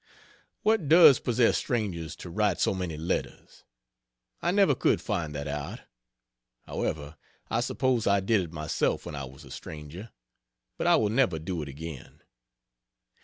What 0.63 0.87
does 0.89 1.19
possess 1.19 1.59
strangers 1.59 2.15
to 2.15 2.31
write 2.31 2.59
so 2.59 2.73
many 2.73 2.97
letters? 2.97 3.63
I 4.41 4.49
never 4.49 4.73
could 4.73 4.99
find 4.99 5.35
that 5.35 5.47
out. 5.47 5.81
However, 6.65 7.17
I 7.51 7.59
suppose 7.59 8.07
I 8.07 8.19
did 8.19 8.41
it 8.41 8.51
myself 8.51 9.05
when 9.05 9.13
I 9.15 9.25
was 9.25 9.45
a 9.45 9.51
stranger. 9.51 10.09
But 10.75 10.87
I 10.87 10.95
will 10.95 11.11
never 11.11 11.37
do 11.37 11.61
it 11.61 11.69
again. 11.69 12.23